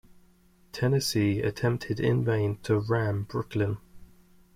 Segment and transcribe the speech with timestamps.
[0.71, 3.77] "Tennessee" attempted in vain to ram "Brooklyn".